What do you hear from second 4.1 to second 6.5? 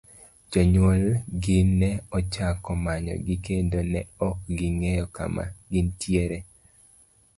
ok ging'eyo kama gintiere.